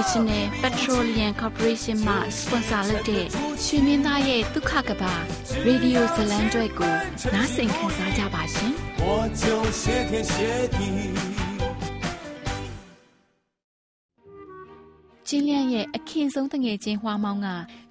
[0.00, 3.24] National Petroleum Corporation မှ sponsor လုပ်တဲ့
[3.64, 5.14] ရွှေမင်းသားရဲ့ဒုက္ခကဘာ
[5.66, 6.94] ရေဒီယိုဇလံကျွဲကို
[7.34, 8.72] နားဆင်ခံစားကြပါရှင်။
[9.04, 9.06] 我
[9.42, 9.44] 就
[9.80, 10.34] 谢天谢
[10.76, 10.78] 地
[15.28, 17.48] ကျင်းလျန့်ရဲ့အခင်းဆုံးတငယ်ချင်းဟွာမောင်းက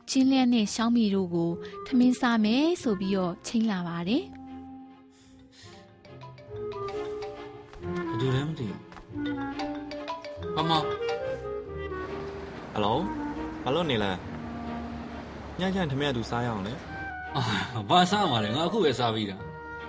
[0.10, 1.52] ကျင်းလျန့်နဲ့ရှောင်းမီတို့ကို
[1.86, 4.24] ထမင်းစားမယ်ဆိုပြီးတော့ချိန်လာပါတယ်။
[7.84, 8.80] ဘယ်သူလဲမသိဘူး။
[10.56, 11.09] ဟောမောင်
[12.73, 12.99] ဟယ်လို
[13.65, 14.11] ဘာလို့နေလဲ
[15.61, 16.73] ညညထမင်းအတူစားရအောင်လေ
[17.37, 17.43] အာ
[17.91, 19.37] ဘာစားမှာလဲငါအခုပဲစားပြီးတာ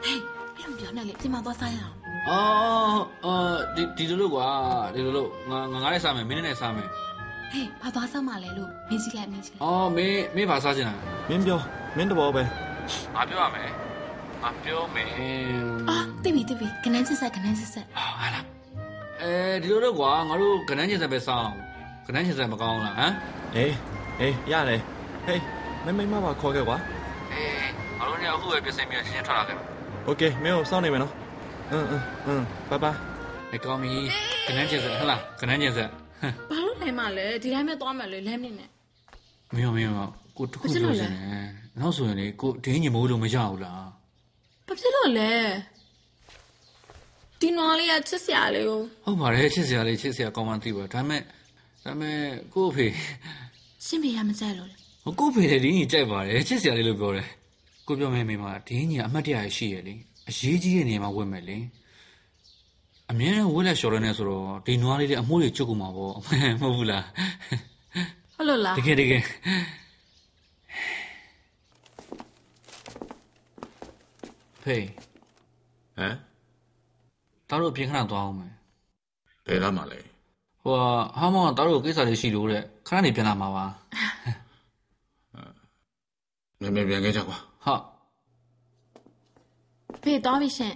[0.04, 0.20] ဟေး
[0.56, 1.96] ဘယ်လိုပြောနေလဲပြင်မသွားစားရအောင်
[2.30, 3.34] အော်အာ
[3.76, 4.48] ဒီဒီလိုလို့ကွာ
[4.94, 6.88] ဒီလိုလို့ငါငါငါလည်းစားမယ်မင်းနဲ့စားမယ်
[7.52, 10.96] ဟေးဘာသွားစားမှာလဲလို့မင်းစီလိုက်မင်းစီလိုက်အော်မင်းမင်းဘာစားချင်တာ
[11.30, 11.60] မင်းပြော
[11.98, 12.44] မင်းတဘောပဲ
[13.16, 13.70] ငါပြောရမယ်
[14.42, 15.10] ငါပြောမယ်
[15.90, 18.46] အာတိပြီတိပြီခဏစစ်ဆက်ခဏစစ်ဆက်ဟာလား
[19.22, 21.58] အဲဒီလိုတော့ကွာငါတို့ခဏချင်းဆက်ပဲစားအောင်
[22.07, 23.13] ခဏချင်းစမကောင်းလားဟမ်
[23.57, 23.75] အေး
[24.21, 24.81] အေးရတယ်
[25.27, 25.43] ဟေး
[25.85, 26.77] မမိမပါခေါ်ခဲ့ကွာ
[27.33, 29.63] အေးငါတို့လည်းအခုပဲပြင်ဆင်ပြီးရှင်းထွက်လာခဲ့ပါ
[30.07, 31.13] โอเคမင်းကိုစောင့်နေမယ်နော်
[31.71, 32.97] အင်းအင်းအင်းဘိုင်ဘိုင်
[33.55, 33.93] အကောင်မီ
[34.47, 38.69] ခဏချင်းစဟလားခဏချင်းစဘာလို့လဲမလဲဒီတိုင်းပဲသွားမယ်လေလမ်းနေနဲ့
[39.55, 39.93] မင်းမင်း
[40.37, 41.11] ကိုတခုပြောစင်တယ်
[41.81, 43.87] နောက်ဆိုရင်လေကိုဒင်းညမိုးလို့မရဘူးလား
[44.67, 45.33] ဘာဖြစ်လို့လဲ
[47.41, 51.23] ဒီနော်လေးကချစ်စရာလေးကိုဟုတ်ပါတယ်ချစ်စရာလေးချစ်စရာကောင်းမှန်းသိပါဒါပေမဲ့
[51.84, 52.20] ဒါပေမဲ့
[52.54, 52.88] ကို့အဖေ
[53.86, 57.28] ရှင်းဖေရမကြိုက်လို့လေဟိုကို့ဖေလည်းဒီညီကြိုက်ပါတယ်ချစ်စရာလေးလို့ပြောတယ်
[57.88, 59.94] ကိုပြောမယ်မိမဒီညီအမှတ်တရရှိရလေ
[60.30, 61.58] အရေးကြီးတဲ့နေရာမှာဝတ်မယ်လေ
[63.12, 66.14] အမြဲတမ်းဝတ်လက်လျှော်ရနေဆိုတော့ဒီနွားလေးတွေအမိုးတွေချုပ်ကုန်မှာပေါ့
[66.62, 67.06] မဟုတ်ဘူးလား
[68.36, 69.24] ဟုတ်လို့လားတကယ်တကယ်
[74.64, 74.86] ဖေး
[75.98, 76.16] ဟမ်
[77.50, 78.54] တော်တို့ပြင်ခဏသွားအောင်မယ်
[79.46, 80.11] ဘယ်လာမှလဲ
[80.64, 80.76] ဟို
[81.18, 83.66] ဟာမောင်တောက်တို့ကိစ္စလေးရှိလို့တဲ့ခဏနေပြန်လာမှာပါ
[86.60, 87.84] မြန်မြန်ပြန်ခဲ့ကြကွာဟုတ်
[90.02, 90.74] ဖေးတော်ပြီရှင်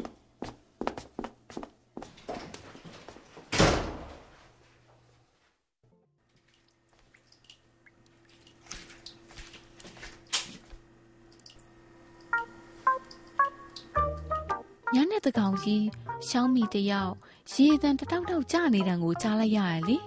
[15.37, 15.85] ကောင်ကြီး
[16.27, 17.13] ရှောင်းမီတယောက်
[17.51, 19.97] ရေတံတတောက်တောက်ကြနေတံကိုကြားလိုက်ရရလေ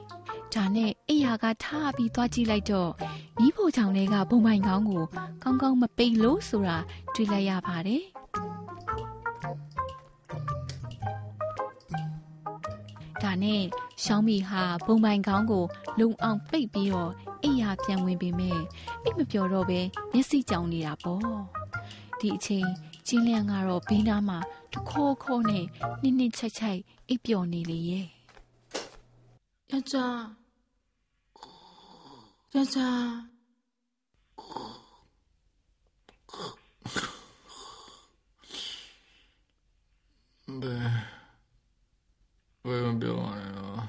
[0.54, 2.90] ဒါနဲ့အိယာကထားပြီးသွားကြည့်လိုက်တော့
[3.40, 5.04] မိဖို့ချောင်လေးကဘုံပိုင်ကောင်းကို
[5.42, 6.78] ကောင်းကောင်းမပိတ်လို့ဆိုတာ
[7.14, 8.02] တွေ့လိုက်ရပါတယ်
[13.22, 13.62] ဒါနဲ့
[14.04, 15.64] ရှောင်းမီဟာဘုံပိုင်ကောင်းကို
[16.00, 17.12] လုံအောင်ပိတ်ပြီးတော့
[17.42, 18.60] အိယာပြန်ဝင်ပေမဲ့
[19.02, 19.80] အိတ်မပြောတော့ပဲ
[20.12, 21.22] မျက်စိကြောင်နေတာပေါ့
[22.20, 22.68] ဒီအချိန်
[23.08, 25.70] 今天啊，老毕大妈在口口呢，
[26.02, 28.06] 念念菜菜，一表你的爷。
[29.68, 29.96] 亚子，
[32.52, 32.78] 亚子，
[40.44, 40.66] 不，
[42.60, 43.88] 我有病了。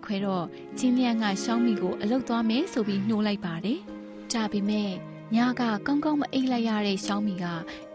[0.00, 0.44] နာရီခွဲတော့
[0.78, 3.78] ကျင်းလျန်ကရှောင်းမီကိုအလုတ်သွားမယ်ဆိုပြီးနှိုးလိုက်ပါတယ်။
[4.32, 4.90] ဒါပေမဲ့
[5.34, 7.44] ညကကောင်းကောင်းမအိပ်လိုက်ရတဲ့ရှောင်းမီက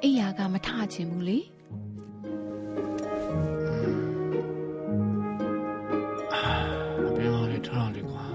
[0.04, 1.40] အိယာကမထချင်ဘူးလေ။
[7.16, 8.26] ဘယ်မှာလဲထားလေကွာ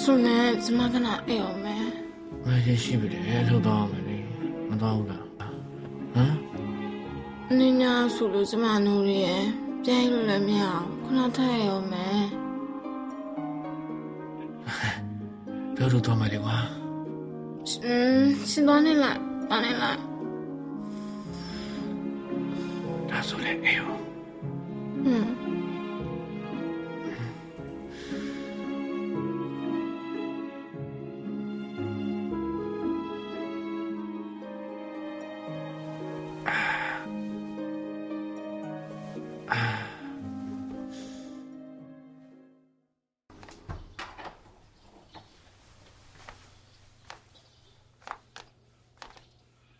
[0.00, 1.84] ဆိုနဲ့ကျမကနာအေးအောင်မယ်
[2.46, 4.18] မရရှိပြီလေလှုပ်တော့မယ်လေ
[4.68, 5.26] မတော့ဘူးလား
[6.14, 6.36] ဟမ်
[7.58, 9.42] နင်းညာဆိုလို့ကျမနိုးရယ်
[9.86, 12.22] ပြိုင်လို့လည်းမရအောင်ခုနထည့်အောင်မယ်
[15.76, 16.38] ဘယ်လိုတော့မယ်လေ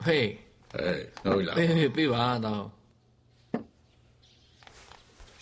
[0.06, 0.30] ဟေး
[0.76, 2.64] အေးဟုတ်လားပေးပေးပေးပါတော့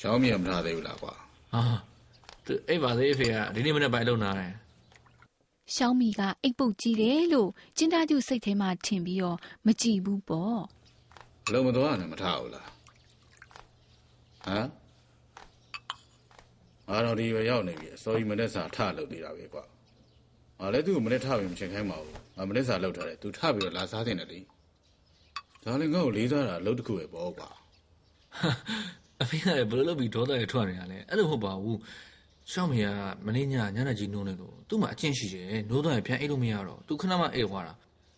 [0.01, 1.15] ရှောင်းမြင်မထားသေးဘူးလားကွာ
[1.53, 1.63] ဟာ
[2.47, 4.53] သူအိပ်ပါသေးအဖေကဒီနေ့မနေ့ပိုင်းလုံနာတယ်
[5.75, 9.37] ရှောင်းမီကအိတ်ပုတ်ကြီးတယ်လို့ကျင်းသားကျုစိတ်ထဲမှာထင်ပြီးတော့
[9.67, 10.61] မကြည့်ဘူးပေါ့
[11.47, 12.69] ဘလုံးမသွားနဲ့မထားဘူးလား
[14.47, 14.67] ဟမ်
[16.89, 19.65] အားတော်ဒီပဲရောက်နေပြီအစောကြီးမနေ့စာထလုပ်သေးတာပဲကွာ
[20.59, 24.41] ငါလည်းသူ့ကိုမနေ့ထပြီးမချင်ခိုင်းပါဘူးငါမနေ့စာလောက်ထားတယ်သူထပြီးတော့လာစားတင်တယ်လေ
[25.65, 27.49] ဒါလည်းငါ့ကိုလေးစားတာအလုပ်တစ်ခုပဲပေါ့ကွာ
[29.23, 31.79] အဖေကလည်းဘယ်လိုလုပ်ပြီးဒေါသရထွက်နေတာလဲအဲ့လိုမဟုတ်ပါဘူး
[32.53, 32.87] ရှောင်းမရ
[33.25, 37.75] မင်းညညနေကြီးနိုးနေလို့သူ့မှာအကျင့်ရှိတယ်နိုးတော့ရင်ပြန်အိတ်လို့မရတော့သူခဏမှအိတ်သွားတာ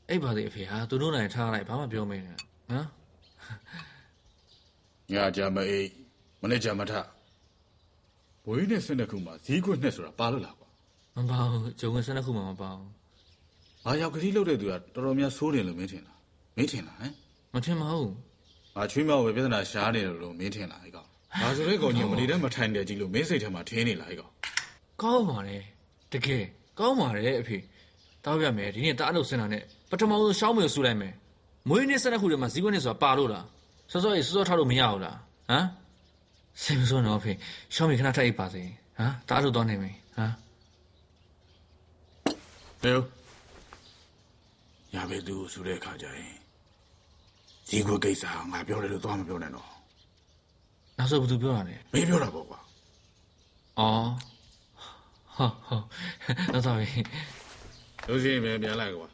[0.08, 2.38] အိတ်ပါသေးအဖေဟာသူနိုးနိုင်ထားလိုက်ဘာမှပြောမင်းနဲ့ဟ
[2.76, 2.86] မ်
[5.12, 6.01] ညကြမအေး
[6.42, 6.92] မနေ့ကြမထ
[8.46, 10.68] ဝေးနဲ့စနေခုမှာဇီးခွတ်နဲ့ဆိုတာပါလို့လားကွာ
[11.16, 12.90] မပါဘူးဂျုံဝင်စနေခုမှမပါဘူး
[13.84, 16.18] ငါရောက်ကလေးလှုပ်တဲ့သူကတော်တော်များဆိုးတယ်လို့မင်းထင်လား
[16.56, 17.12] မင်းထင်လားဟမ်
[17.54, 18.12] မထင်ပါဘူး
[18.76, 21.08] ငါချွေးမြောက်ပဲပြဿနာရှားနေတယ်လို့မင်းထင်လားဟဲ့ကောင်။
[21.42, 24.32] ဒါဆိုတဲ့ကောင်ကြီးမနေတတ်မထိုင်တယ်ကြီးလို့မင်းစိတ်ထဲမှာထင်းနေလားဟဲ့ကောင်
[25.02, 25.58] ကောင်းပါလေ
[26.12, 26.44] တကယ်
[26.78, 27.58] ကောင်းပါတယ်အဖေ
[28.24, 31.14] တောက်ရမယ်ဒီနေ့တားလို့စင်တာနဲ့ပထမဆုံးရှောင်းမေကိုဆူလိုက်မယ်
[31.68, 33.46] မွေးနေ့စနေခုထဲမှာဇီးခွက်နဲ့ဆိုတာပါလို့လား
[33.90, 35.16] စောစောရေးစောစောထားလို့မရဘူးလား
[35.50, 35.64] ဟမ်
[36.62, 37.32] စိတ်မဆိုးတော့အဖေ
[37.74, 38.62] ရှောင်းမေခဏထိုက်အိပ်ပါစေ
[38.98, 40.32] ဟမ်တားလို့တော့နေမယ်ဟမ်။
[42.82, 42.98] ဟဲ့။
[44.94, 46.34] ညာပဲသူကိုဆိုတဲ့အခါကျရင်
[47.68, 49.68] ဇီကိုကိစ္စဟာငါပြောတယ်လို့သွားမပြောနဲ့တော့
[50.98, 52.58] နောက်ဆုံးဘယ်သူပြောတာလဲ။မင်းပြောတာပေါ့ကွာ
[53.78, 54.08] အော်
[55.36, 55.84] ဟုတ်ဟုတ်
[56.52, 56.88] တော့တော့ပြီ။
[58.08, 59.08] လို့ရှိရင်ပဲပြန်လိုက်ကွာ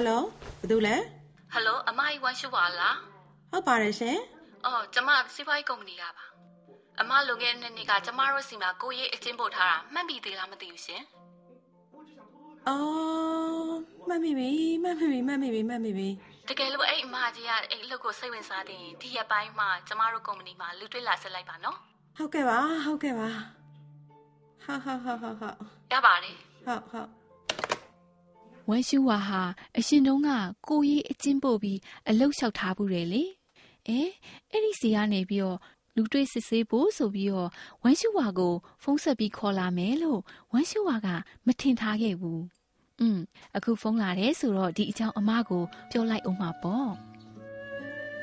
[0.00, 0.22] ယ်လို
[0.60, 0.96] ဘယ်သူလဲ
[1.52, 2.96] ဟယ်လိုအမကြီးဝမ်ရှုပါလား
[3.50, 4.18] ဟုတ်ပါတယ်ရှင်
[4.64, 6.24] အော်ကျမစီးပွားရေးကုမ္ပဏီကပါ
[7.00, 11.02] အမလုံခဲ့တဲ့နေ့ကကျမတို့စီမှာကိုရေးအချင်းပို့ထားတာမှတ်မိသေးလားမသိဘူးရှင်
[12.68, 13.74] အော်
[14.08, 14.50] မှတ်မိပြီ
[14.82, 16.08] မှတ်မိပြီမှတ်မိပြီမှတ်မိပြီ
[16.48, 21.76] တကယ်လို့အဲ့အမကြီးကအဲ့အလုပ်ကိုစိတ်ဝင်စားတဲ့ရင်ဒီရက်ပိုင်းမှာကျမတို့ကုမ္ပဏီမှာလူတွေ့လာဆက်လိုက်ပါနော်
[22.16, 23.28] ဟုတ်ကဲ့ပါဟုတ်ကဲ့ပါ
[24.64, 25.50] ဟာဟာဟာဟာဟာ
[25.92, 26.36] ရပါတယ်
[26.66, 27.19] ဟုတ်ဟုတ်
[28.70, 29.42] ဝမ်ရှူဝါဟာ
[29.78, 30.30] အရှင်တုန်းက
[30.68, 33.22] ကိုရေးအချင်းပို့ပြီးအလုတ်လျှောက်ထားဘူးတယ်လေ
[33.88, 34.00] အဲ
[34.50, 35.58] အဲ့ဒီစီကနေပြီးတော့
[35.96, 37.48] လူတွေ့စစ်ဆေးဖို့ဆိုပြီးတော့
[37.82, 40.20] ဝမ်ရှူဝါကိုဖုန်းဆက်ပြီးခေါ်လာမယ်လို့
[40.52, 41.08] ဝမ်ရှူဝါက
[41.46, 42.42] မထင်ထားခဲ့ဘူး
[43.00, 43.18] อืม
[43.56, 46.90] အခုဖုန်းလာတယ်ဆိုတော့ဒီအကြောင်းအမကိုပြောလိုက်အောင်မှာပေါ့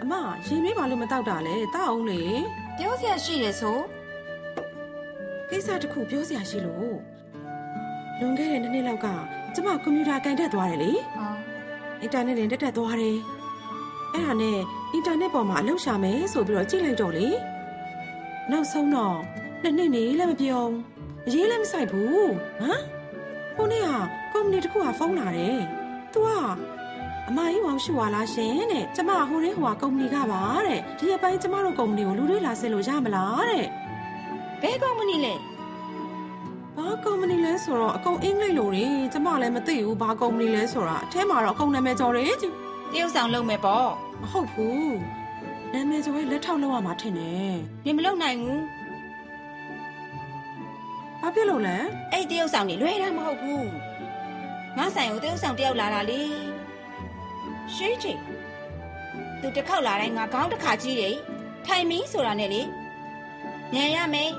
[0.01, 0.13] အမ
[0.45, 2.21] ရင်မေးပါလို့မတောက်တာလေတောက်အောင်လေ
[2.77, 3.77] ပြောစရာရှိတယ်ဆို
[5.49, 6.97] ကိစ္စတစ်ခုပြောစရာရှိလို့
[8.19, 9.07] လွန်ခဲ့တဲ့နှစ်နှစ်လောက်က
[9.53, 11.33] ကျမကွန်ပျူတာကန်တက်သွားတယ်လေဟော
[12.01, 13.17] အင်တာနက်နဲ့တက်တက်သွားတယ်
[14.13, 14.57] အဲ့ဒါနဲ့
[14.93, 17.27] အင်တာနက်ပေါ်မှာအလုပ်ရှာမယ်ဆိုပြီးတော့ကြည့်လိုက်တော့လေ
[18.51, 19.17] နောက်ဆုံးတော့
[19.61, 20.75] နှစ်နှစ်နေလည်းမပြောင်း
[21.27, 22.27] အရေးလည်းမဆိုင်ဘူး
[22.59, 22.81] ဟမ်
[23.55, 23.89] ဟိုနေ့က
[24.33, 25.59] ကုမ္ပဏီတစ်ခုကဖုန်းလာတယ်။
[26.13, 26.29] तू က
[27.29, 33.65] အမကြီးဝအောင်ရှိွာလားရှင်တဲ့။ကျမဟိုရင်းဟိုကကုမ္ပဏီကပါတဲ့။ဒီအပိုင်းကျမတို့ကုမ္ပဏီကိုလူတွေလာဆက်လို့ရမလားတဲ့
[34.61, 35.33] ဘယ်ကောင်မနီလဲ။
[36.77, 42.49] ဘာကုမ္ပဏီလဲဆိုတော့အကုန်အင်္ဂလိပ်လိုတွေကျမလည်းမသိဘူးဘာကုမ္ပဏီလဲဆိုတာအထဲမှာတော့အကုန်နာမည်ကျော်တယ်ကျတ
[42.97, 43.87] ရုတ်ဆောင်လုပ်မယ်ပေါ့
[44.21, 44.95] မဟုတ်ဘူး
[45.73, 47.55] နာမည်ကျော်ရဲ့လက်ထောက်လောက်ရမှာထင်တယ်
[47.85, 48.59] နင်မလုပ်နိုင်ဘူး။
[51.21, 51.77] ဘာဖြစ်လို့လဲ
[52.11, 53.69] အဲ့ဒီတရုတ်ဆောင်နေလွယ်တာမဟုတ်ဘူး
[54.77, 56.21] ငါဆိုင်ကိုတရုတ်ဆောင်တယောက်လာတာလေ
[57.73, 58.13] ရှေးချေ
[59.41, 61.15] သူတစ်ခေါက်လာတိုင်းငါခေါင်းတစ်ခါကြီးတယ်
[61.65, 62.61] ထိုင်မီဆိုတာနဲ့လေ
[63.75, 64.31] ညံရမယ်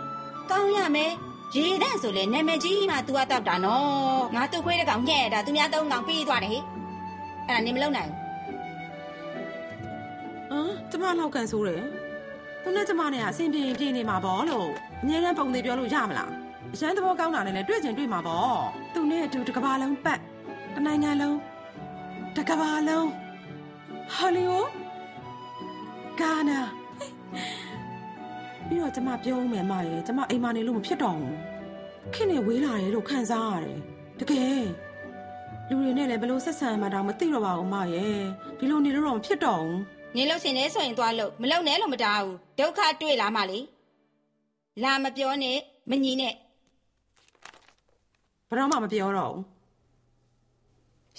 [0.51, 1.13] ကောင်းရမယ်
[1.55, 6.59] ရေတန့်ဆိုလေနာမည်ကြီးမှ तू ကတောက်တာနော်ငါသူ့ခွေးတဲ့ကောင်ညဲ့တာသူများသုံးကောင်ပြီးသွားတယ်ဟိ
[7.49, 8.11] အဲ့ဒါနေမလုံနိုင်
[10.51, 11.83] ဘူးဟမ်ကျမလောက်ကန်ဆိုးတယ်
[12.63, 14.69] သူနဲ့ကျမနဲ့ကအဆင်ပြေရင်ပြေနေမှာပေါ့လို့
[15.03, 16.31] အမြဲတမ်းပုံသေးပြောလို့ရမလား
[16.75, 18.59] အရန်သဘောကောင်းတာနဲ့လည်းတွေ့ချင်တွေ့မှာပေါ့
[18.95, 20.21] သူနဲ့အတူတစ်ကမ္ဘာလုံးပတ်
[20.75, 21.37] တစ်နိုင်ငံလုံး
[22.37, 23.09] တစ်ကမ္ဘာလုံး
[24.15, 24.71] ဟောလီဝုဒ်
[26.21, 26.61] ဂါနာ
[28.69, 31.35] ပြီးတော့ကျမပြောဦးမယ်မရဲ့ကျမအိမ်မနေလို့မဖြစ်တော့ဘူး
[32.15, 33.79] ခင်နဲ့ဝေးလာတယ်လို့ခံစားရတယ်
[34.21, 34.67] တကယ်
[35.69, 38.19] လူတွေနဲ့လည်းဘယ်လို့ဆက်ဆံမှတောင်မသိတော့ပါဘူးမရဲ့
[38.59, 39.79] ဒီလိုနေလို့တော့မဖြစ်တော့ဘူး
[40.17, 43.59] နေလို့ရှင်နေဆိုရင်သွားလို့မလုံနဲ့လို့မတားဘူးဒုက္ခတွေ့လာမှလေ
[44.83, 45.59] လာမပြောနဲ့
[45.91, 46.35] မညီနဲ့
[48.49, 49.43] ဘယ်တော့မှမပြောတော့ဘူး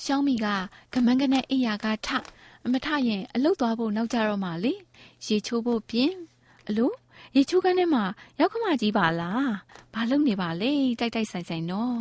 [0.03, 0.47] ရှောင်းမီက
[0.93, 2.09] ကမန်းကနဲ့အိယာကထ
[2.65, 4.73] အမထရင်အလုတ်သွားဖို့နောက်ကြတော့မှလေ
[5.25, 6.11] ရေချိုးဖို့ပြင်
[6.67, 6.91] အလို
[7.35, 8.03] ရေချိုးကန်းထဲမှာ
[8.39, 9.49] ရောက်ခမကြီးပါလား
[9.93, 11.99] ဘာလုပ်နေပါလဲတိုက်တိုက်ဆိုင်ဆိုင်နော်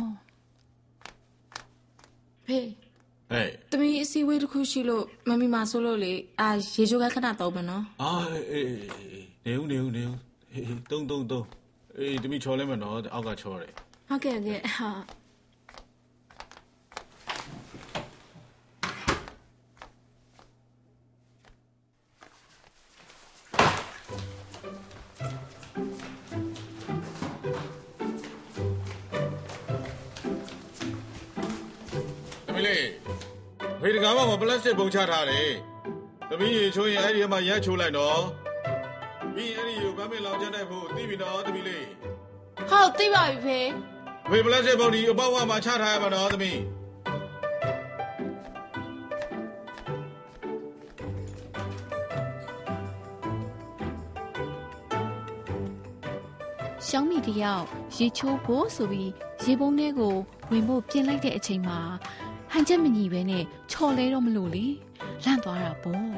[2.45, 2.65] ဖေး
[3.29, 8.11] ဟဲ့တမီးအစည်းအဝေးတစ်ခုရှိလို့မမီမာဆိုလို့လေအာရေချိုးကခဏတော့မယ်နော်အာ
[8.51, 8.71] အေး
[9.45, 10.15] နေဦးနေဦးနေဦး
[10.51, 11.45] ဟေးတုံးတုံးတုံး
[11.97, 13.71] အေးတမိချော်လဲမနော်အောက်ကချော်တယ်
[14.09, 14.89] ဟုတ်ကဲ့ဟုတ်ကဲ့ဟာ
[32.59, 32.87] မိလေး
[33.81, 35.49] ဖေးတကားမှာပလတ်စတစ်ပုံချထားတယ်
[36.29, 38.21] တမိရေချိုးရင်အဲ့ဒီမှာရက်ချိုးလိုက်နော်
[39.33, 41.85] ပြီးရင်အဲ့ဒီကိုဗမ်းမင်လောင်ချက်တိုက်ဖို့သိပြီနော်တမိလေး
[42.69, 43.67] ဟုတ်သိပါပြီဖေး
[44.29, 46.51] ဖေးပလတ်စတစ်ပုံဒီအပေါက်ဝမှာချထားရမှာနော်တမိ
[56.87, 57.65] ရှောင်းမီတယောက်
[57.97, 59.11] ရေချိုးဖို့ဆိုပြီး
[59.43, 60.15] ရေပုံးထဲကို
[60.49, 61.79] ဝင်ဖို့ပြင်လိုက်တဲ့အချိန်မှာ
[62.51, 64.65] ဟန်ချက်မညီပဲနဲ့ချော်လဲတော့မလို့လေ
[65.23, 66.11] လန့်သွားတာပေါ့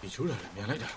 [0.00, 0.90] ဒီချိုးတာလည်းမြန်လိုက်တာ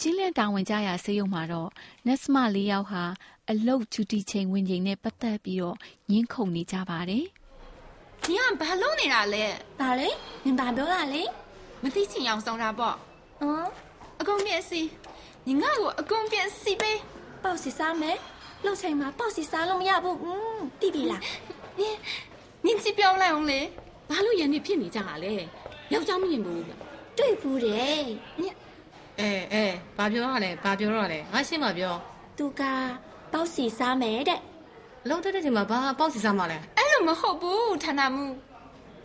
[0.00, 1.70] ချင်းလက်တာဝန်ကြရဆေးရုံမှာတော့
[2.06, 3.04] နက်စမ၄ယောက်ဟာ
[3.50, 5.76] အလုတ်ကျူတီချိန်ဝင်ချိန်နဲ့ပတ်သက်ပြီးတော့
[6.10, 7.24] ငင်းခုန်နေကြပါတယ်။
[8.28, 9.44] နင်ကဘာလုပ်နေတာလဲ။
[9.80, 10.08] ဘာလဲ။
[10.44, 11.22] နင်ဘာပြောတာလဲ။
[11.82, 12.94] မသိချင်အောင်ဆောင်တာပေါ့။
[13.40, 13.68] ဟမ်
[14.20, 14.80] အကုန်ပြည့်စီ။
[15.46, 16.96] နင်ကကိုအကုန်ပြည့်စီပေး။
[17.42, 18.16] ပေါ့စီစားမယ်။
[18.64, 21.22] လှုပ်ချိန်မှာပေါ့စီစားလို့မရဘူး။อืมတိပြီလား။
[21.78, 21.96] နင်
[22.64, 23.60] နင်ကြည့်ပြောင်းလိုက်အောင်လေ။
[24.10, 25.32] ဘာလို့ရန်နေဖြစ်နေကြတာလဲ။
[25.92, 26.74] ယောက်ျားမမြင်ဘူးဗျ။
[27.18, 28.02] တွေ့ဘူးတယ်
[28.42, 28.44] ည
[29.20, 29.64] အဲအဲ
[29.96, 31.94] ဘာပြောရလဲဘာပြောရလဲငါရှင်းပါပြော
[32.38, 32.62] သူက
[33.32, 34.40] ပေါက်စီစားမယ်တဲ့
[35.04, 38.26] အလုပ်တက်တဲ့ချိန်မှာဘာပေါက်စီစားမှာလဲအဲ့လိုမဟုတ်ဘူးဌာနမှု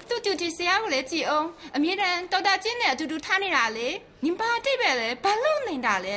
[0.09, 3.87] သူတူတီဆရာကိုလည်းကြည်အောင်အမြဲတမ်းတော်တာချင်းနဲ့အတူတူထားနေတာလေ
[4.23, 6.15] နင်ဘာတိတ်ပဲလဲဘာလို့နေတာလဲ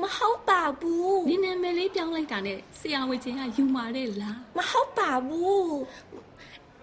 [0.00, 5.78] မဟုတ်ပါဘူးနင်နာမည်လေးပြောင်းလိုက်တာနဲ့ဆရာဝန်ချင်းကယူမာတယ်လားမဟုတ်ပါဘူး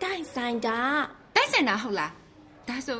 [0.03, 0.79] တိုင်ဆိုင်တာ
[1.35, 2.11] တိုင်ဆိုင်တာဟုတ်လား
[2.67, 2.99] ဒါဆို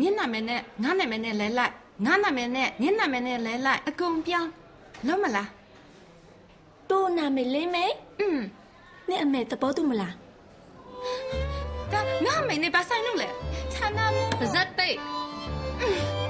[0.00, 1.72] ညစ်နာမည်နဲ့ငါနာမည်နဲ့လဲလိုက်
[2.06, 4.50] ငါနာမည်နဲ့ညစ်နာမည်နဲ့လဲလိုက်အကုန်ပြောင်း
[5.06, 5.48] လုံးမလား
[6.90, 7.84] တို့နာမည်လေးမေ
[8.20, 8.38] อืม
[9.08, 10.14] နဲ့အမေသဘောတူမလား
[11.92, 13.28] ဒါငါအမေနဲ့ပါဆိုင်လို့လေ
[13.74, 14.96] ဌာနမင်းပါဇက်တိတ်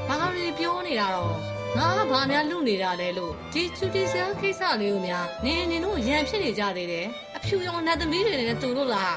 [0.09, 1.35] ဘာလို့ပြောနေတာတော့
[1.77, 7.07] ငါကဘာများလူနေတာလဲလို့ဒီချူတီဆဲကိစ္စလေးကိုများနင်နင်တို့ရန်ဖြစ်နေကြသေးတယ်
[7.37, 9.15] အဖြူရောနတ်သမီးတွေနဲ့တူလို့လား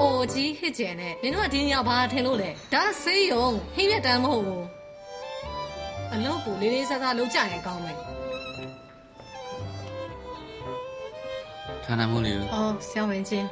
[0.00, 4.66] အိုကြီးဟစ်ကျန်နဲ့နင်တို့ကဒီညဘာထင်လို့လဲဒါဆေးရုံဟင်းရတမ်းမဟုတ်ဘူး
[6.14, 7.96] အလုပ်ကိုလေးလေးစားစားလုပ်ကြရင်ကောင်းမယ်
[11.84, 13.46] ဌာနမှုလေးကိုအော်ဆရာဝန်ချင်း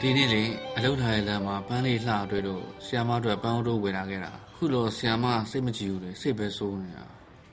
[0.00, 0.42] ဒီနေ့လေ
[0.76, 7.04] အလုပ်ထားတဲ့လမ်းမှာပန်းလေးလှတွေ့လို့ဆီယမအတွက်ပန်းအိုးတို့ဝယ်လာခဲ့တာခုတော့ဆီယမစိတ်မကြည်ဘူးလေစိတ်ပဲစိုးနေတာ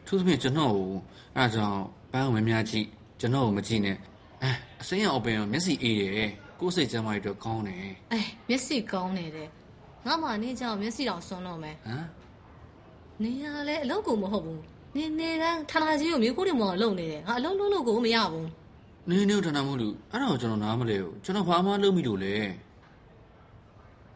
[0.05, 0.89] သူသဖြင့်ကျွန်တော်ကို
[1.35, 1.79] အဲဒါကြောင့်
[2.11, 2.87] ပန်းဝင်များကြည့်
[3.19, 3.97] ကျွန်တော်ကိုမကြည့်နဲ့
[4.43, 7.77] အဲအစိမ်းရောင်ပင်ရောမျက်စိအေးတယ် ကိုယ်စိတ်ကျမ်းမာရေးအတွက်ကောင်းတယ်
[8.11, 8.19] အဲ
[8.49, 9.49] မျက်စိကောင်းနေတယ်
[10.05, 12.05] ငါမှနေကြောင်မျက်စိတော်ဆွန်းတော့မယ်ဟမ်
[13.23, 14.61] နေရလဲအလုပ်ကိုမဟုတ်ဘူး
[14.95, 18.47] နေနေကဌာနကြီးကိုမျိုးခိုးတယ်မော်လုံနေတယ်ငါအလုပ်လုပ်လို့ကိုမရဘူး
[19.09, 22.35] နေနေဌာနမှုလူအဲ့တော့ကျွန်တော်နားမလဲဘူးကျွန်တော်ဘာမှလုပ်မိလို့လဲ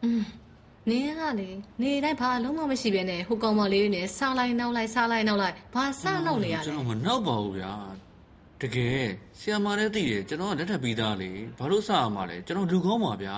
[0.03, 0.21] อืม
[0.89, 1.49] နင်းကလေ
[1.81, 7.73] နေတိုင်းဘာလုံးမမရှိပဲနဲ့ဟိုကောင်မလေးနဲ့စားလိုက်နောက်လိုက်စားလိုက်နောက်လိုက်ဘာစလုပ်နေရကျွန်လဲတော်မနောက်ပါဘူးဗျာ
[8.61, 9.05] တကယ်
[9.39, 13.37] ဆီယမာလည်းသိတယ်ကျွန်တော်ကလက်ထပ်ပြီးသားလေဘာလို့စရမှာလဲကျွန်တော်လူကောင်းပါဗျာ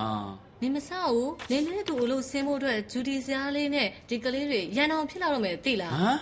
[0.61, 6.19] နင်းမဆောက်ဘူးနင်းနဲ့တူအလို့ဆင်းဖို့အတွက်ဂျူဒီစရာလေးနဲ့ဒီကလေးတွေရန်အောင်ဖြစ်လာတော့မယ်သိလားဟမ်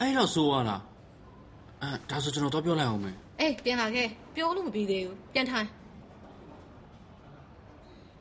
[0.00, 0.80] အဲ့တော့ဆိုရလား
[1.82, 5.68] အဲဒါဆိုကျွန်တော်တော့ပြောလိုက်အောင်မယ်အေးပြန်လာခဲ့ပြောလို့မပြီးသေးဘူးပြန်ထိုင်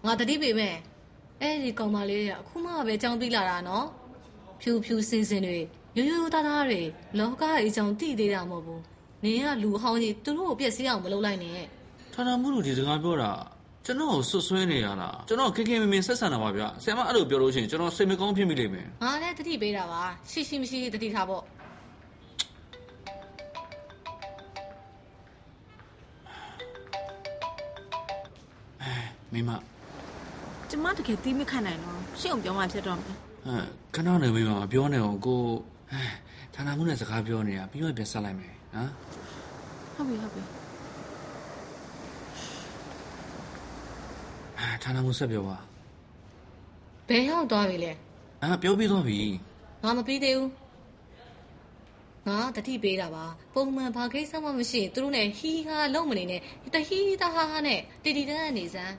[0.05, 0.75] ငါတတိပေမဲ့
[1.41, 3.85] အဲ့ဒီကောင်မလေးကအခုမှပဲအကြောင်းသိလာတာနော်
[4.61, 5.59] ဖြူဖြူစင်စင်တွေ
[5.97, 6.81] ရိုးရိုးသားသားတွေ
[7.19, 8.81] လောကရဲ့အကြောင်းသိသေးတာမဟုတ်ဘူး
[9.25, 11.59] နင်ကလူဟောင်းကြီးသူတို့ကိုပြည့်စည်အောင်မလုပ်လိုက်နဲ့
[12.13, 13.31] ဌာနမှုလူဒီစကားပြောတာ
[13.85, 21.43] ကျွန်တော်ကိုဆွတ်ဆွဲနေရတာကျွန်တော်ခင်ခင်မင်မင်ဆက်ဆံတာပါဗျာဆရာမအဲ့လိုပြောလို့ရှိရင်ကျွန်တော်စိတ်မကောင်းဖြစ်မိလိမ့်မယ်ငါလည်းတတိပေးတာပါရှိရှိမရှိတတိထားပေါ့
[29.33, 29.49] မိမ
[30.69, 35.43] ကျမတကယ်တီးမခံနိုင်တော့ရှင့်အောင်ပြောမှဖြစ်တော့မယ်ဟမ်ခဏနေမိမမပြောနေအောင်ကို
[35.91, 36.01] အဲ
[36.55, 38.89] ဌာနမှုနဲ့စကားပြောနေတာပြီးမှပြန်ဆက်လိုက်မယ်နော်
[39.95, 40.43] ဟုတ်ပြီဟုတ်ပြီ
[44.57, 45.57] အဲဌာနမှုဆက်ပြောပါ
[47.07, 47.91] ဘယ်ရောက်သွားပြီလဲ
[48.43, 49.19] အာပြောပြီးတော့ပြီ
[49.83, 50.49] ငါမပြီးသေးဘူး
[52.27, 56.41] ငါတတိပေးတာပါပုံမှန်ဘာကိစ္စမှမရှိရင်သူတို့နဲ့ဟီဟာလုံးမနေနဲ့
[56.73, 58.93] တဟီတာဟာဟာနဲ့တီတီတန်းနေစမ်း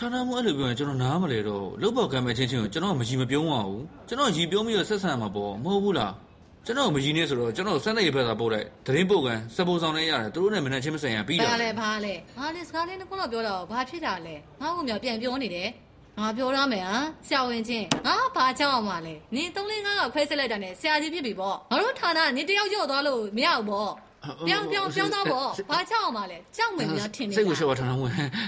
[0.00, 6.12] ဌာနမှုအဲ့လိုပြောရင်ကျွန်တော်နားမလဲတော့လုတ်ပေါ်ကံမဲ့ချင်းချင်းကိုကျွန်တော်မကြီးမပြုံးပါဘူးကျွန်တော်ကြီးပြုံးပြီးတော့ဆက်ဆံမှာပေါ့မဟုတ်ဘူးလား
[6.66, 15.68] ကျွန်တော်မကြီးနေဆိုတော့ကျွန်တော်စမ်းတဲ့ရဖက်သာပို့လိုက်တရင်ပို့ကန်စပိုးဆောင်နေရတယ်သူတို့နဲ့မနဲ့ချင်းမဆိုင်ရပြီးတာဘာလဲဘာလဲငါလည်းစကားလေးတစ်ခုတော့ပြောတော့ဘာဖြစ်တာလဲငါ့ကိုမြောက်ပြန်ပြောနေတယ်
[16.18, 23.90] ငါပြောရမယ်ဟမ်ဆရာဝန်ချင်းငါဘာကြောက်အောင်မလဲနင်း3 5ကခွဲစစ်လိုက်တာနဲ့ဆရာကြီးဖြစ်ပြီပေါ့ငါတို့ဌာနနင်းတယောက်ရော့သွားလို့မရဘူးပေါ့
[24.48, 28.06] ပြောင်းပြောင်းပြောင်းသွားပေါ့ဘာကြောက်အောင်မလဲကြောက်မယ်များထင်နေစိတ်ကိုလျှော့ပါဌာနမှု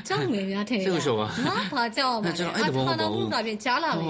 [0.08, 4.08] ကြောက်မယ်များထင်နေစိတ်ကိုလျှော့ပါငါဘာကြောက်အောင်မလဲကျွန်တော်အဲ့တဘောမပေါ့ဘူးဌာနမှုကပြင်ကြားလာမယ်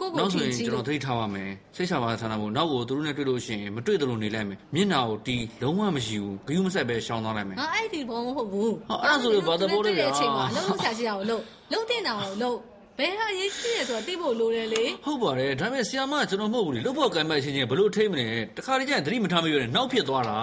[0.00, 12.58] ကိုကိုနောက်ဆိုချီရင်ချီကျွန်တော်သတိထားပါမယ်စိတ်ချပါဌာနမှုနောက်ကိုသူတို့နဲ့တွေ့လို့ရှိရင်မတွေ့တယ်လို့နေလိုက်မယ်မျက်နှာကိုတီးလုံးဝမရှိဘူးဂယုမဆက်ပဲရှောင်းသွားလိုက်မယ်ငါအဲ့ဒီဘောမဟုတ်ဘူးဟောအဲ့ဒါဆိုရင်ဘာသဘောလဲဗျာအချိန်မှာလုံးဆရာရှိတာကိုလုံးလုံးတင်တာကိုလုံး
[12.98, 20.38] ဘယ်ဟာရေးရှိရဆိုတော့သိဖို့လိုတယ်လေဟုတ်ပါတယ်ဒါပေမဲ့ဆီယာမကကျွန်တော်မဟုတ်ဘူးလေလုတ်ဖို့ကံမဲ့ချင်းချင်းဘလို့ထိမ့်မလဲတခါတည်းကျရင်သတိမထားမိရနဲ့နောက်ဖြစ်သွားတာ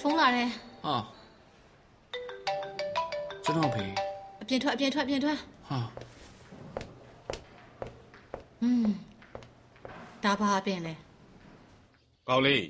[0.00, 0.48] ဖုန်းလာတယ်
[0.84, 0.96] ဟာ
[3.44, 3.84] ကျွန်တော်ဖေ
[4.40, 5.78] အပြင်ထွက်အပြင်ထွက်အပြင်ထွက် ဟာ
[8.62, 8.86] อืม
[10.24, 10.94] ဒါဘာအပြင်လဲ
[12.28, 12.64] ကောင်းလေး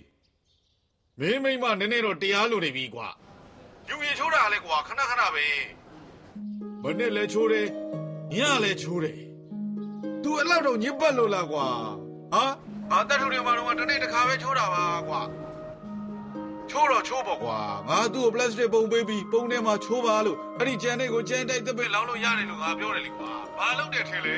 [1.21, 3.09] မင်းမိမနည်းနည်းတော့တရားလိုနေပြီကွာ
[3.89, 5.47] ယူရင်ချိုးတာလဲကွာခဏခဏပဲ
[6.83, 7.67] မနဲ့လဲချိုးတယ်
[8.35, 9.19] ညလဲချိုးတယ်
[10.23, 11.67] तू အဲ့လောက်တော့ညစ်ပတ်လို့လားကွာ
[12.33, 12.45] ဟာ
[12.91, 15.21] ဘာတက်ထူတွေမှာတော့တနေ့တစ်ခါပဲချိုးတာပါကွာ
[16.72, 24.38] ချိုးတော့ချိုးပေါ့ကွာငါသူ့ကိုပလတ်စတစ်ပုံပေးပြီးပုံထဲမှာချိုးပါလို့အဲ့ဒီကြမ်းတွေကိုကြမ်းတိုက်တစ်ပစ်လောင်းလို့ရတယ်လို့ငါပြောတယ်လေကွာဘာလုပ်တယ်ထင်လဲ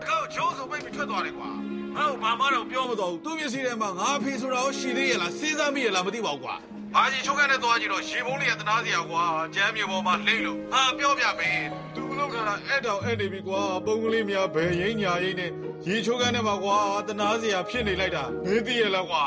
[0.00, 1.50] တကောက်ချိုးဆိုပိတ်ပြီးထွက်သွားတယ်ကွာ
[1.96, 6.54] ငါ့ကိုဘာမှတော့ပြောမတော်ဘူးသူ့မျက်စိထဲမှာငါအဖေဆိုတာကိုရှိသေးရလားစဉ်းစားမိရလားမသိပါဘူးကွာ
[6.94, 11.60] ဘာကြီးချိုးခန့်နဲ့သွားကြည့်တော့ရေပုံးလေးကတနာစရာကွာကြမ်းမြေပေါ်မှာလိမ့်လို့ငါပြောပြမယ်
[11.94, 15.50] သူလောက်ထားတာအဲ့တောင်အဲ့နေပြီကွာပုံကလေးများဘယ်ရင်းညာရင်းနဲ့
[15.86, 19.24] ရေချိုးခန့်နဲ့မှာကွာတနာစရာဖြစ်နေလိုက်တာမင်းသိရလားကွာ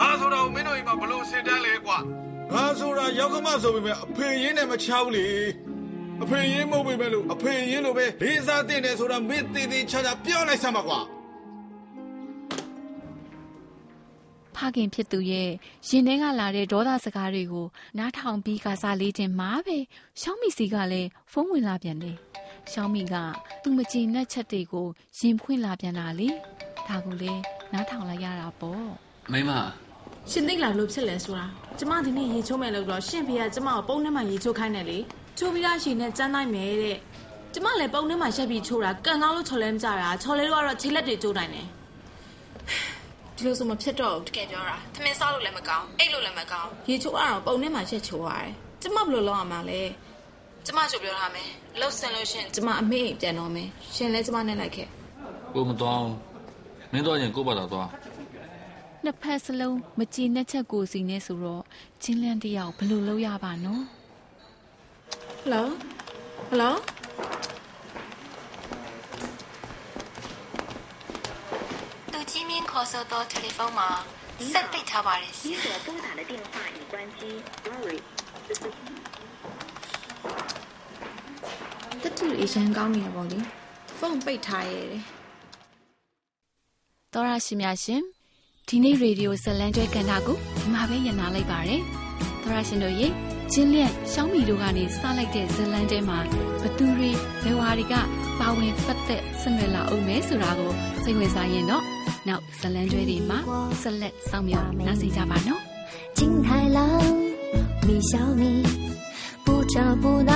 [0.00, 1.98] ငါဆိုတာကိုမင်းတို့အိမ်မှာဘလို့စင်တန်းလဲကွာ
[2.52, 5.26] ငါဆိုတာရောက်ကမဆိုပေမဲ့အဖေရင်းနဲ့မချဘူးလေ
[6.22, 11.00] အဖေရင်းမဟုတ်ပေမဲ့လို့အဖေရင်းလိုပဲလေးစားတဲ့တယ်ဆိုတာမင်းသေးသေးချာချာပြောလိုက်စမ်းပါကွာ
[14.56, 15.50] ဖခင်ဖြစ်သူရဲ့
[15.88, 17.66] ရင်ထဲကလာတဲ့ဒေါသစကားတွေကို
[17.98, 19.78] နားထောင်ပြီးကစားလေးခြင်းမှာပဲ
[20.20, 22.16] ရှောင်းမီစီကလည်းဖုန်းဝင်လာပြန်တယ်။
[22.72, 23.14] ရှောင်းမီက
[23.62, 24.86] သူ့မကြင်တဲ့ချက်တွေကို
[25.18, 26.28] ရင်ဖွင့်လာပြန်တာလေ။
[26.88, 27.40] ဒါကိုလည်း
[27.72, 28.86] နားထောင်လိုက်ရတာပေါ့
[29.32, 29.50] မိမ
[30.30, 31.46] ရှင်သိလားလို့ဖြစ်လဲဆိုတာ
[31.78, 34.98] ကျမဒီနေ့ရေချိုးမယ်လို့တော့ရှင်ဖေကကျမကိုပုံထဲမှာရေချိုးခိုင်းတယ်လေ
[35.38, 36.98] ချိုးပြီးသားရှင်နဲ့ကျန်းနိုင်မယ်တဲ့
[37.54, 41.66] ကျမလည်းပုံထဲမှာရက်ပြီးချိုးတာကန်ကောင်းလို့ချော်လဲမကြတာချော်လဲတော့ကတော့ခြေလက်တွေကျိုးနိုင်တယ်
[43.36, 48.50] ဒီလိုဆိုမဖြစ်တော့ဘူးတကယ်ပြောတာသမင်းစားလို့လည်းမကောင်းအိတ်လို့လည်းမကောင်းရေချိုးအောင်ပုံထဲမှာရက်ချိုးရတယ်
[48.82, 49.80] ကျမဘယ်လိုလုပ်ရမှာလဲ
[50.66, 51.48] ကျမချိုးပြောထားမယ်
[51.80, 54.88] လှုပ်ဆင်လို့ရှင်ကျမအမေအိမ်ပြန်တော့မယ်ရှင်လည်းကျမနဲ့လိုက်ခဲ့
[55.54, 56.10] ကိုမတော်အောင်
[56.92, 57.88] မင်းတော့ရင်ကိုပါတာသွား။
[59.03, 61.63] နှစ်ဖက်စလုံးမကြင်တဲ့ချက်ကိုစီနေဆိုတော့
[62.03, 63.83] ချင်းလန်းတယောက်ဘယ်လိုလုပ်ရပါနော်
[65.41, 65.67] ဟယ်လို
[66.49, 66.75] ဟယ်လို
[72.13, 73.89] 杜金明ခေါ်ဆိုတော့တယ်လီဖုန်းမှာ
[74.53, 77.19] ဆက်ပိတ်ထားပါတယ်ဆ 你 ရာ 所拨打的电话已关机。
[77.65, 77.99] Sorry。
[82.01, 83.39] တက်တူအေးရှန်ကောင်းနေရပါလေ
[83.97, 88.01] ဖုန်းပိတ်ထားရဲတယ် ။သောရရှိများရှင်
[88.67, 91.81] ဒီနေ့ရေဒီယိုဇလန်ကျွဲကဏ္ဍကိုဒီမှာပဲညနာလိုက်ပါရယ်။
[92.41, 93.07] သောရရှင်တို့ရေ
[93.51, 96.17] ကျင်းလျက်ရှောင်းမီတို့ကနေစလိုက်တဲ့ဇလန်းတဲမှာ
[96.61, 97.09] ဘသူတွေ
[97.43, 97.95] ဘယ်ဝါတွေက
[98.39, 100.71] ပါဝင်ပတ်သက်ဆက်နွယ်လာအောင်မဲဆိုတာကို
[101.03, 101.83] စိတ်ဝင်စားရင်တော့
[102.27, 103.39] နောက်ဇလန်းကျွဲတွေမှာ
[103.81, 105.61] ဆက်လက်ဆောင်မြော်နားဆင်ကြပါနော်
[106.17, 106.47] 金太
[106.77, 106.79] 郎，
[107.87, 108.43] 米小米，
[109.45, 109.73] 不吵
[110.03, 110.31] 不闹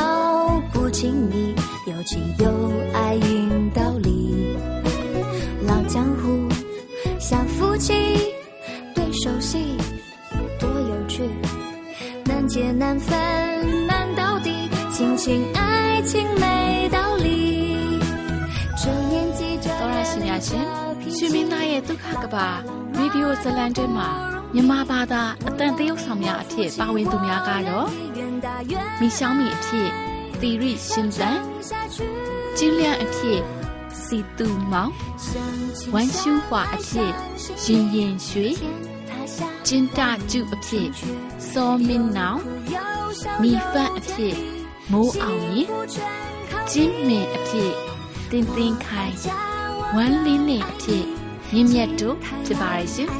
[0.74, 1.00] 不亲
[1.32, 1.34] 密，
[1.92, 2.44] 有情有
[2.98, 3.28] 爱运
[3.78, 4.10] 道理。
[5.70, 6.48] 老江湖
[7.32, 7.94] 像夫妻，
[8.96, 9.78] 对手戏
[10.60, 11.30] 多有趣，
[12.26, 18.00] 难解难分难到底，亲情爱情没道理。
[18.80, 20.66] 这年纪这 တော်ရရှိများရှင်
[21.16, 22.48] ရွှေမင်းသားရဲ့ဒုက္ခကဘာ
[22.98, 24.10] ရေဒီယိုဇလန်တွဲမှာ
[24.54, 27.88] မြမဘာသာအတန်တရုပ်ဆောင်များအဖြစ်ပါဝင်သူများကတော့
[29.00, 29.90] မိရှောင်းမီအဖြစ်
[30.42, 31.38] တီရိရှင်ဇန်
[32.58, 33.42] ကျင်းလျန်အဖြစ်
[34.05, 34.93] စီတူမောင်
[35.95, 37.13] ဝမ်ရှူဟွာအဖြစ်
[37.65, 38.49] ရင်ရင်ရွှေ
[39.67, 40.01] ကျင်းတ
[40.31, 40.89] ကျုအဖြစ်
[41.51, 42.41] စောမင်းနောင်
[43.43, 44.37] မိဖတ်အဖြစ်
[44.93, 45.69] မိုးအောင်ရင်
[46.71, 47.73] ကျင်းမင်အဖြစ်
[48.31, 49.17] တင်းတင်းခိုင်
[49.95, 51.05] ဝမ်လင်းလင်းအဖြစ်
[51.53, 53.11] မြင့်မြတ်တို့ဖြစ်ပါရဲ့ရှင်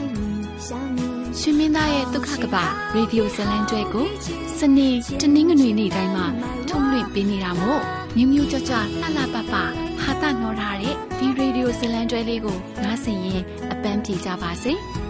[1.39, 2.57] ရှင်မင်းသားရဲ့ဒုက္ခကပ
[2.95, 4.07] ရေဒီယိုဇလံကျွဲကို
[4.59, 4.89] စနေ
[5.21, 6.27] တနင်္ဂနွေနေ့တိုင်းမှာ
[6.69, 7.81] ထုတ်လွှင့်ပေးနေတာမို့
[8.17, 14.75] မြမျိုးကြွကြွလှလှပပ ဟာတာနော်ထားတဲ့ဒီရေဒီယိုဇလံကျွဲလေးကိုနားဆင်ရင်အပန်းပြေကြပါစေ။